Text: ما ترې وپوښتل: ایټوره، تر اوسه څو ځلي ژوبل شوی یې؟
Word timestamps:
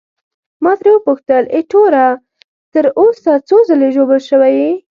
ما 0.63 0.71
ترې 0.79 0.91
وپوښتل: 0.93 1.43
ایټوره، 1.55 2.07
تر 2.73 2.85
اوسه 2.99 3.31
څو 3.47 3.57
ځلي 3.69 3.89
ژوبل 3.95 4.19
شوی 4.29 4.51
یې؟ 4.61 4.71